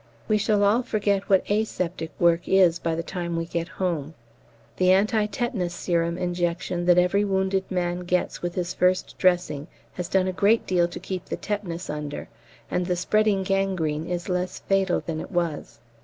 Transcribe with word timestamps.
We 0.27 0.39
shall 0.39 0.63
all 0.63 0.81
forget 0.81 1.29
what 1.29 1.47
aseptic 1.47 2.09
work 2.19 2.47
is 2.47 2.79
by 2.79 2.95
the 2.95 3.03
time 3.03 3.35
we 3.35 3.45
get 3.45 3.67
home. 3.67 4.15
The 4.77 4.91
anti 4.91 5.27
tetanus 5.27 5.75
serum 5.75 6.17
injection 6.17 6.85
that 6.87 6.97
every 6.97 7.23
wounded 7.23 7.69
man 7.69 7.99
gets 7.99 8.41
with 8.41 8.55
his 8.55 8.73
first 8.73 9.15
dressing 9.19 9.67
has 9.93 10.09
done 10.09 10.27
a 10.27 10.33
great 10.33 10.65
deal 10.65 10.87
to 10.87 10.99
keep 10.99 11.25
the 11.25 11.37
tetanus 11.37 11.87
under, 11.87 12.29
and 12.71 12.87
the 12.87 12.95
spreading 12.95 13.43
gangrene 13.43 14.07
is 14.07 14.27
less 14.27 14.57
fatal 14.57 15.01
than 15.05 15.19
it 15.19 15.29
was. 15.31 15.79